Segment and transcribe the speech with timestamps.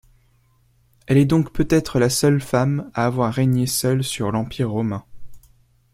[1.05, 5.05] Elle est donc peut-être la seule femme à avoir régné seule sur l'Empire romain.